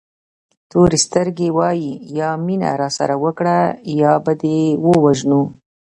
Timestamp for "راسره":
2.81-3.15